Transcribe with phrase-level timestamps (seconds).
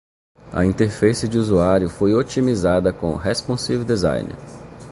[0.51, 4.29] A interface de usuário foi otimizada com Responsive Design.